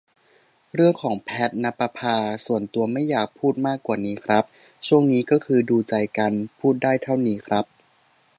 [0.73, 4.43] เรื่องของ แพทณปภา ส่วนตัวไม่อยากพูดมากกว่านี้ครับ
[4.87, 7.65] ช่วงนี้ก็คือดูใจกัน พูดได้เท่านี้ครับ